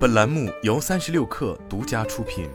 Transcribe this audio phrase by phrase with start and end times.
[0.00, 2.48] 本栏目由三十六氪独家出品。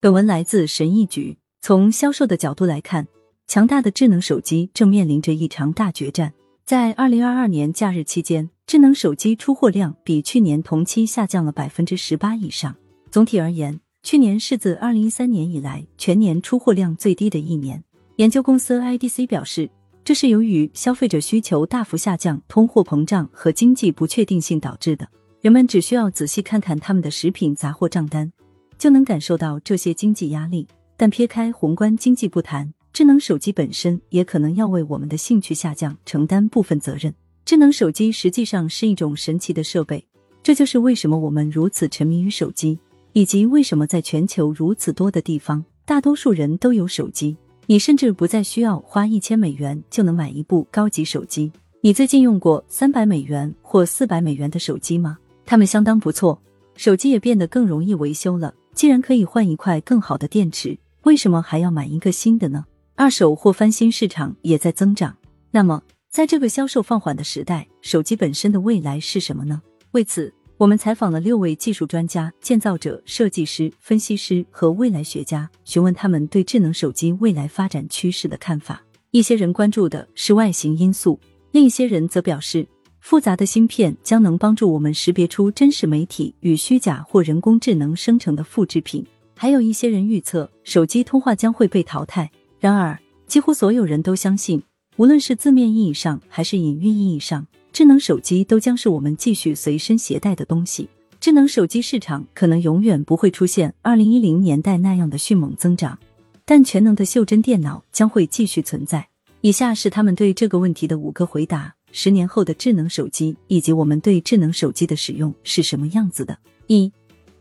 [0.00, 1.38] 本文来自神意局。
[1.60, 3.06] 从销售的角度来看，
[3.46, 6.34] 强大的智能手机正面临着一场大决战。
[6.64, 12.74] 在二零二二年假日期间，智能手机出货量比去年同期下降了百分之十八以上。
[13.12, 17.84] 总体而言，去年是自二零一三年以来全年出货量最低的一年。
[18.16, 19.70] 研究公司 IDC 表示，
[20.06, 25.08] 这是由于消费者需求大幅下降、通货膨胀和经济不确定性导致的。
[25.40, 28.30] 人们只需要仔细看看他们的食品杂货账单，
[28.78, 30.68] 就能感受到这些经济压力。
[30.96, 37.12] 但撇开宏观经济不谈，智能手机本身也可能要为我们的兴趣下降承担部分责任。
[37.44, 40.06] 智能手机实际上是一种神奇的设备，
[40.40, 42.78] 这就是为什么我们如此沉迷于手机。
[43.12, 47.36] 以及为什么在全球如此多的地方，大多数人都有手机？
[47.66, 51.50] 你甚至不再需要花一千美元就能买一部高级手机。
[51.80, 55.18] 你最近用过三百美元或四百美元的手机吗？
[55.44, 56.40] 它们相当不错，
[56.76, 58.54] 手机也变得更容易维修了。
[58.72, 62.64] 既然可以换一块更好的电池，为什么还要买一个新的呢？
[62.94, 65.16] 二手或翻新市场也在增长。
[65.50, 69.60] 那么，在这个销售放缓的时代，手机本身的未来是什么呢？
[69.90, 70.32] 为此。
[70.58, 78.82] 我们采访了六位技术专家、建造者、设计师、分析师和未来学家，询问他们对智能手机未来发展趋势的看法。
[79.10, 82.66] 一些人关注的是外形因素，另一些人则表示，
[83.00, 89.04] 复杂的芯片将能帮助我们识别出真实媒体与虚假或人工智能生成的复制品。
[89.36, 92.30] 还有一些人预测，手机通话将会被淘汰。
[92.58, 94.62] 然而，几乎所有人都相信，
[94.96, 97.46] 无论是字面意义上还是隐喻意义上。
[97.72, 100.88] 智能手机都将是我们继续随身携带的东西。
[101.20, 105.98] 智能手机市场可能永远不会出现二零一零年代那样的迅猛增长，
[106.46, 109.06] 但全能的袖珍电脑将会继续存在。
[109.42, 116.38] 以下是他们对这个问题的五个回答：十年后的智能手机以及我们对智能手机的使用是什么样子的？
[116.68, 116.90] 一，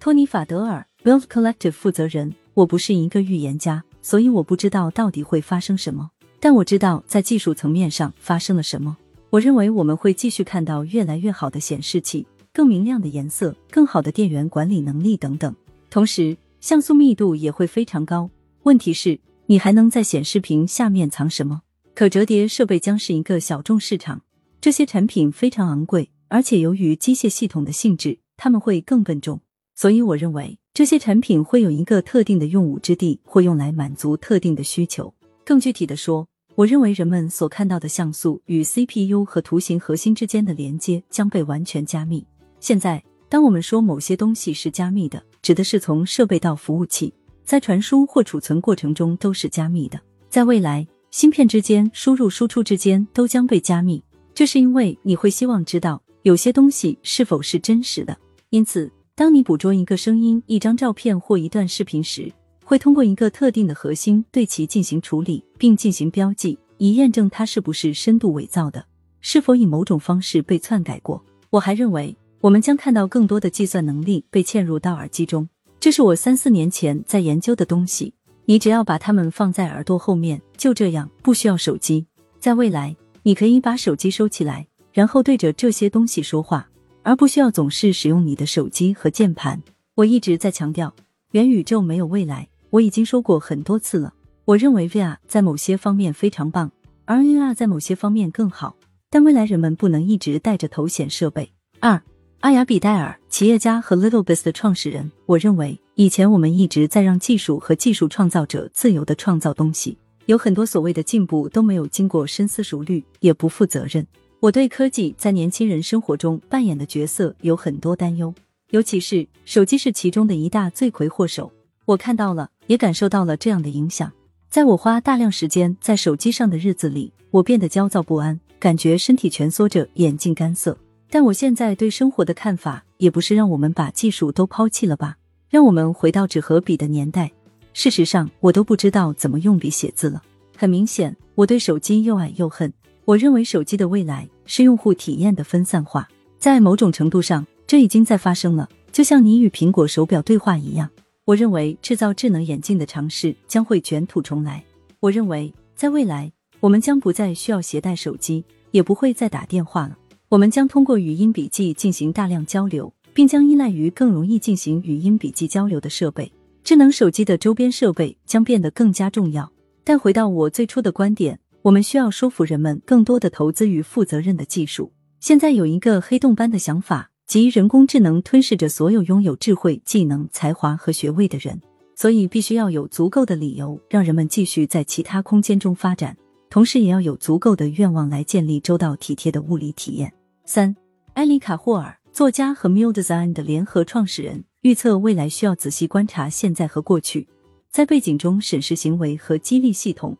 [0.01, 2.35] 托尼·法德尔，Build Collective 负责人。
[2.55, 6.09] 我不是一个预言家，所以我不知道到底会发生什么，
[6.45, 8.95] 但我知道在技术层面上发生了什么。
[9.31, 12.23] 我认为我们会继续看到越来越好的显示器、
[12.53, 15.55] 更明亮的颜色、更好的电源管理能力等等。
[15.89, 18.29] 同时，像素密度也会非常高。
[18.61, 21.63] 问题是，你还能在显示屏下面藏什么？
[21.95, 24.21] 可折叠设备将是一个小众市场，
[24.61, 29.41] 这些产品非常昂贵，而且由于机械系统的性质，他们会更笨重。
[29.73, 35.11] 所以，我认为这些产品会有一个特定的用武之地，会用来满足特定的需求。
[35.43, 42.25] 更具体的说，我认为人们所看到的像素与 CPU 和图形核心之间的连接将被完全加密。
[42.61, 47.13] 现在，当我们说某些东西是加密的，指的是从设备到服务器，
[47.43, 49.99] 在传输或储存过程中都是加密的。
[50.29, 54.01] 在未来，芯片之间、输入输出之间都将被加密。
[54.33, 58.17] 这是因为你会希望知道有些东西是否是真实的。
[58.49, 62.31] 因此，当你捕捉一个声音、一张照片或一段视频时，
[62.65, 68.83] 会通过一个特定的核心对其进行处理，并进行标记，以验证它是不是深度伪造的，
[69.21, 71.23] 是否以某种方式被篡改过。
[71.51, 75.47] 我还认为，我们将看到更多的计算能力被嵌入到耳机中，
[75.79, 78.15] 这是我三四年前在研究的东西。
[78.45, 82.07] 你只要把它们放在耳朵后面，就这样，不需要手机。
[82.39, 86.67] 在未来，你可以把手机收起来，然后对着这些东西说话，
[87.03, 89.61] 而不需要总是使用你的手机和键盘。
[89.93, 90.91] 我一直在强调，
[91.31, 92.47] 元宇宙没有未来。
[92.75, 94.13] 我已经说过很多次了，
[94.43, 96.69] 我认为 VR 在某些方面非常棒，
[97.05, 98.75] 而 AR 在某些方面更好。
[99.09, 101.49] 但未来人们不能一直带着头显设备。
[101.79, 102.01] 二，
[102.41, 105.09] 阿雅比戴尔，企业家和 Littlebits 的创始人。
[105.25, 114.05] 我认为以前我们一直在让技术和技术创造者自由的创造东西，有很多所谓的进步都没有经过深思熟虑，也不负责任。
[114.41, 118.35] 我对科技在年轻人生活中扮演的角色有很多担忧，
[118.71, 121.49] 尤其是手机是其中的一大罪魁祸首。
[121.85, 122.49] 我看到了。
[122.67, 124.11] 也感受到了这样的影响。
[124.49, 130.77] 在我花大量时间在手机上的日子里，我变得焦躁不安，感觉身体蜷缩着，眼睛干涩。
[131.09, 135.17] 但我现在对生活的看法，也不是让我们把技术都抛弃了吧，
[135.49, 137.31] 让我们回到纸和笔的年代。
[137.73, 140.23] 事实上，我都不知道怎么用笔写字了。
[140.57, 142.71] 很明显，我对手机又爱又恨。
[143.03, 146.07] 我认为手机的未来是用户体验的分散化，
[146.39, 150.89] 在某种程度上，这已经在发生了，就像你与苹果手表对话一样。
[151.25, 154.63] 我认为制造智能眼镜的尝试将会卷土重来。
[154.99, 159.97] 我认为在未来，我们将不再需要携带手机，也不会再打电话了。
[160.29, 166.31] 我们将通过语音笔记进行大量交流，并将依赖于更容易进行语音笔记交流的设备。
[166.63, 169.51] 智能手机的周边设备将变得更加重要。
[169.83, 174.91] 但回到我最初的观点，我们需要说服人们更多的投资于负责任的技术。
[175.19, 181.59] 现在有一个黑洞般的想法，即人工智能吞噬着所有拥有智慧、技能、才华和学位的人，
[181.95, 186.15] 所以必须要有足够的理由让人们继续在其他空间中发展，
[186.49, 190.13] 同时也要有足够的愿望来建立周到体贴的物理体验。
[190.45, 190.75] 三，
[191.13, 197.27] 埃里卡霍尔，作家和 Mule Design 的联合创始人，预测未来需要仔细观察现在和过去，
[197.71, 200.15] 在背景中审视行为和激励系统。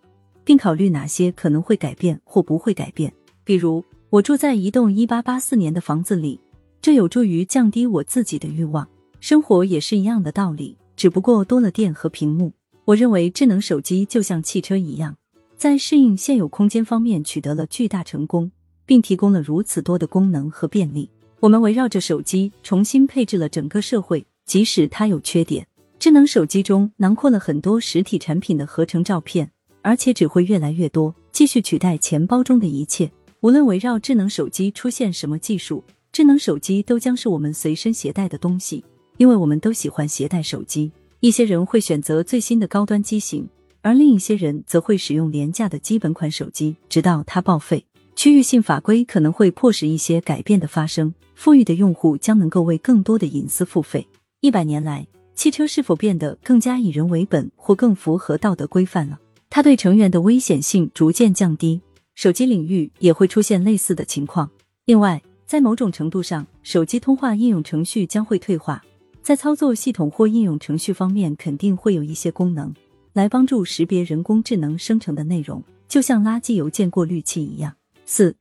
[0.45, 3.11] 并考虑哪些可能会改变或不会改变。
[3.43, 6.39] 比如，我住在一栋一八八四年的房子里，
[6.85, 8.87] 这有助于降低我自己的欲望。
[9.19, 12.53] 生活也是一样的道理，只不过多了电和屏幕。
[12.83, 15.17] 我认为智能手机就像汽车一样，
[15.57, 18.51] 在适应现有空间方面取得了巨大成功，
[18.85, 21.09] 并提供了如此多的功能和便利。
[21.39, 25.65] 我们围绕着手机重新配置了整个社会，即使它有缺点。
[25.97, 29.49] 智能手机中囊括了很多实体产品的合成照片。
[29.81, 33.11] 而且只会越来越多，继续取代钱包中的一切。
[33.41, 35.83] 无论围绕智能手机出现什么技术，
[36.15, 38.81] 智能手机都将是我们随身携带的东西，
[39.17, 40.89] 因为我们都喜欢携带手机。
[41.19, 43.45] 一些人会选择最新的高端机型，
[43.81, 47.85] 而另一些人则会使用廉价的基本款手机，直到它报废。
[48.15, 54.07] 区域性法规可能会迫使一些改变的发生，富裕的用户将能够为更多的隐私付费。
[54.39, 59.19] 一百年来，汽车是否变得更加以人为本，或更符合道德规范了？
[59.49, 61.81] 它对成员的危险性逐渐降低，
[62.13, 64.49] 手机领域也会出现类似的情况。
[64.85, 65.21] 另外，
[65.55, 68.83] 在某种程度上，手机通话应用程序将会退化，
[69.21, 72.75] 在操作系统或应用程序方面，肯定会有一些功能
[73.13, 77.73] 来帮助识别人工智能生成的内容，就像垃圾邮件过滤器一样。
[78.05, 78.35] 四，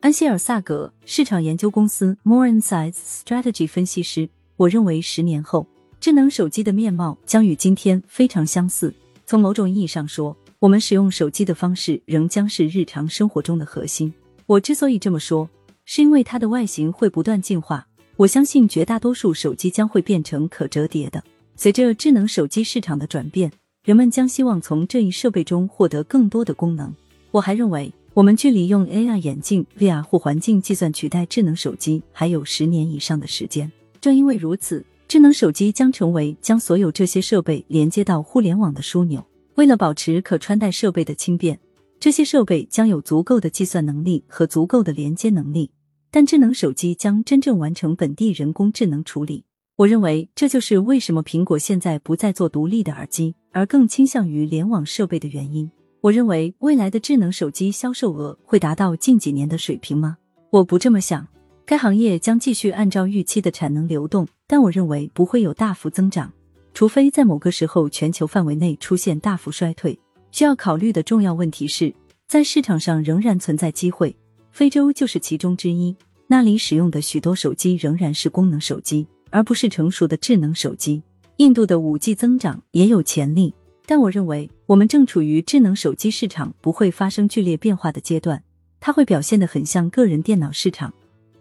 [0.00, 5.68] 安希尔萨格，市场研究公司 More Insights Strategy 分析师，我认为十年后，
[6.00, 8.92] 智能手机的面貌将与今天非常相似。
[9.24, 10.36] 从某种意义上说。
[10.58, 14.12] 我们使用手机的方式仍将是日常生活中的核心。
[14.46, 15.48] 我之所以这么说，
[15.86, 17.86] 是因为它的外形会不断进化。
[18.16, 21.22] 我相信绝大多数手机将会变成可折叠的。
[21.54, 23.50] 随着智能手机市场的转变，
[23.84, 26.94] 人们将希望从这一设备中获得更多的功能。
[27.30, 33.70] 我还认为，我们距离用 AR 眼镜、VR 或环境计算取代智能手机还有十年以上的时间。
[34.00, 39.24] 正因为如此，智能手机将成为将所有这些设备连接到互联网的枢纽。
[39.54, 41.58] 为了保持可穿戴设备的轻便，
[42.00, 45.70] 这些设备将有足够的计算能力和足够的连接能力。
[46.10, 49.44] 但智能手机将真正完成本地人工智能处理。
[49.76, 55.70] 我认为这就是为什么苹果现在不再做独立的耳机，而更倾向于联网设备的原因。
[56.00, 60.16] 我认为未来的智能手机销售额会达到近几年的水平吗？
[60.50, 61.26] 我不这么想。
[61.66, 66.32] 该行业将继续按照预期的产能流动，但我认为不会有大幅增长。
[66.72, 69.98] 除非在某个时候全球范围内出现大幅衰退，
[70.30, 71.92] 需要考虑的重要问题是，
[72.28, 74.16] 在市场上仍然存在机会。
[74.56, 75.94] 非洲就是其中之一，
[76.28, 81.02] 那里使用的许多手机仍然是功能手机，而不是成熟的智能手机。
[81.36, 83.52] 印度的五 G 增长也有潜力，
[83.84, 88.42] 但我认为我们正处于智能手机市场不会发生剧烈变化的阶段，
[88.80, 90.90] 它会表现得很像个人电脑市场，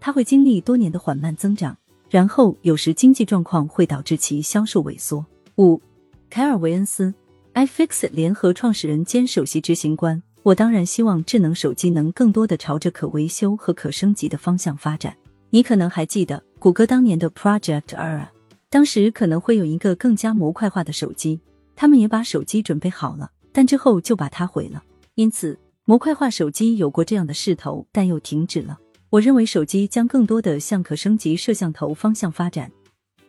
[0.01, 1.77] 它会经历多年的缓慢增长。
[2.09, 5.25] 然后，有时经济状况会导致其销售萎缩。
[5.56, 5.81] 五，
[6.29, 7.13] 凯尔维恩斯
[7.53, 10.21] ，iFix 联合创始人兼首席执行官。
[10.45, 15.18] 我当然希望智能手机能更多的朝着可维修和可升级的方向发展。
[15.50, 18.28] 你可能还记得谷歌当年的 Project Era，
[18.69, 21.40] 当时可能会有一个更加模块化的手机，
[21.75, 24.83] 他们也把手机准备好了，但之后就把它毁了。
[25.16, 28.78] 因此，模块化手机有过这样的势头，但又停止了。
[29.09, 32.71] 我认为手机将更多的向可升级摄像头方向发展，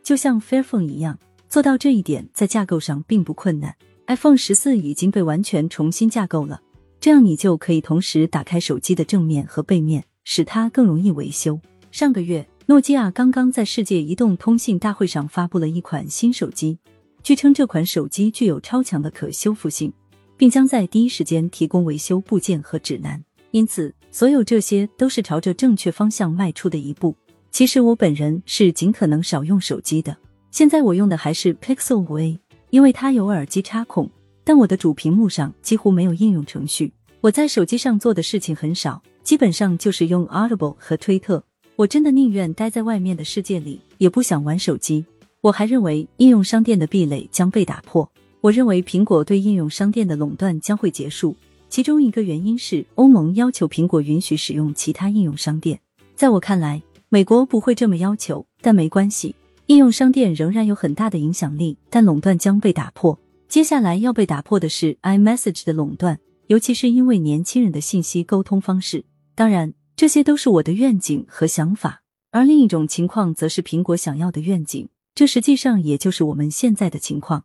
[0.03, 1.19] 就像 Fairphone 一样，
[1.49, 3.75] 做到这一点在架构上并不困难。
[4.07, 6.61] iPhone 十四已经被完全重新架构了，
[7.01, 11.61] 这样你就可以同时打开手机的正面和背面，使它更容易维修。
[11.91, 16.79] 上个月，诺基亚刚刚在世界移动通信大会上发布了一款新手机，
[17.23, 19.93] 据称这款手机具有超强的可修复性，
[20.37, 23.23] 并将在第一时间提供维修部件和指南。
[23.51, 23.95] 因此。
[24.13, 27.15] 所有这些都是朝着正确方向迈出的一步。
[27.51, 30.17] 其实我本人是尽可能少用手机的。
[30.51, 34.11] 现在我用的还是 Pixel 五 A，因为它有耳机插孔。
[34.47, 36.93] 但我的主屏幕上几乎没有应用程序。
[37.21, 41.43] 我在手机上做的事情很少，基本上就是用 Audible 和推特。
[41.75, 45.05] 我真的宁愿待在外面的世界里，也不想玩手机。
[45.41, 48.09] 我还认为应用商店的壁垒将被打破。
[48.41, 51.35] 我认为苹果对应用商店的垄断将会结束。
[51.69, 55.81] 其中一个原因是欧盟要求苹果允许使用其他应用商店。
[56.15, 59.35] 在我看来，美国不会这么要求，但没关系，
[59.67, 63.19] 应用商店仍然有很大的影响力，但垄断将被打破。
[63.49, 69.05] 接下来要被打破的是 iMessage 的垄断，尤其是因为年轻人的信息沟通方式。
[69.35, 72.03] 当然，这些都是我的愿景和想法。
[72.33, 77.45] 而另一种情况则是苹果想要的愿景，这实际上也就是我们现在的情况。